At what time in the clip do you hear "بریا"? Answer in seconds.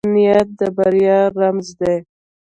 0.77-1.19